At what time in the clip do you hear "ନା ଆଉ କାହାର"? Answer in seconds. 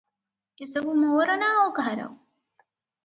1.43-2.09